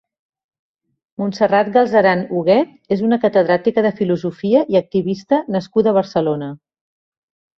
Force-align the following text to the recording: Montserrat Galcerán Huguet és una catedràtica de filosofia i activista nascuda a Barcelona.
Montserrat 1.21 1.67
Galcerán 1.75 2.23
Huguet 2.37 2.71
és 2.95 3.03
una 3.09 3.19
catedràtica 3.27 3.85
de 3.87 3.93
filosofia 4.01 4.63
i 4.77 4.79
activista 4.81 5.43
nascuda 5.57 5.93
a 5.93 5.97
Barcelona. 6.01 6.49